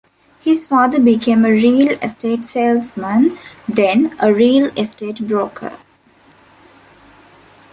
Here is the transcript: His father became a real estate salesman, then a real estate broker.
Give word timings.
His 0.43 0.65
father 0.65 0.99
became 0.99 1.45
a 1.45 1.51
real 1.51 1.91
estate 2.01 2.43
salesman, 2.45 3.37
then 3.69 4.17
a 4.19 4.33
real 4.33 4.71
estate 4.75 5.27
broker. 5.27 5.77